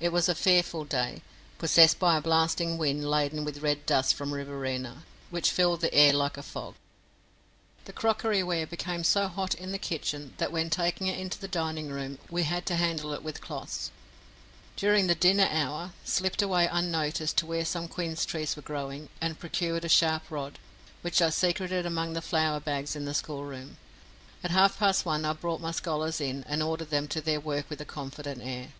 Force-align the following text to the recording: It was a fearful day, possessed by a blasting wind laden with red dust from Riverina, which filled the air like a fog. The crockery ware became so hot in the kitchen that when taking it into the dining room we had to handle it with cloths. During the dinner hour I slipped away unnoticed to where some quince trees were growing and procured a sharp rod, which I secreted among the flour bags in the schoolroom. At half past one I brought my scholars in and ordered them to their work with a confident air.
It 0.00 0.08
was 0.10 0.28
a 0.28 0.34
fearful 0.34 0.84
day, 0.84 1.22
possessed 1.58 2.00
by 2.00 2.16
a 2.16 2.20
blasting 2.20 2.76
wind 2.76 3.08
laden 3.08 3.44
with 3.44 3.62
red 3.62 3.86
dust 3.86 4.14
from 4.16 4.34
Riverina, 4.34 5.04
which 5.30 5.52
filled 5.52 5.80
the 5.80 5.94
air 5.94 6.12
like 6.12 6.36
a 6.36 6.42
fog. 6.42 6.74
The 7.84 7.92
crockery 7.92 8.42
ware 8.42 8.66
became 8.66 9.04
so 9.04 9.28
hot 9.28 9.54
in 9.54 9.70
the 9.70 9.78
kitchen 9.78 10.34
that 10.38 10.50
when 10.50 10.70
taking 10.70 11.06
it 11.06 11.20
into 11.20 11.38
the 11.38 11.46
dining 11.46 11.86
room 11.86 12.18
we 12.28 12.42
had 12.42 12.66
to 12.66 12.74
handle 12.74 13.12
it 13.14 13.22
with 13.22 13.40
cloths. 13.40 13.92
During 14.74 15.06
the 15.06 15.14
dinner 15.14 15.46
hour 15.48 15.92
I 15.92 15.92
slipped 16.04 16.42
away 16.42 16.66
unnoticed 16.66 17.36
to 17.36 17.46
where 17.46 17.64
some 17.64 17.86
quince 17.86 18.24
trees 18.26 18.56
were 18.56 18.62
growing 18.62 19.08
and 19.20 19.38
procured 19.38 19.84
a 19.84 19.88
sharp 19.88 20.32
rod, 20.32 20.58
which 21.02 21.22
I 21.22 21.30
secreted 21.30 21.86
among 21.86 22.14
the 22.14 22.20
flour 22.22 22.58
bags 22.58 22.96
in 22.96 23.04
the 23.04 23.14
schoolroom. 23.14 23.76
At 24.42 24.50
half 24.50 24.80
past 24.80 25.06
one 25.06 25.24
I 25.24 25.32
brought 25.32 25.60
my 25.60 25.70
scholars 25.70 26.20
in 26.20 26.42
and 26.48 26.60
ordered 26.60 26.90
them 26.90 27.06
to 27.06 27.20
their 27.20 27.38
work 27.38 27.70
with 27.70 27.80
a 27.80 27.84
confident 27.84 28.42
air. 28.42 28.70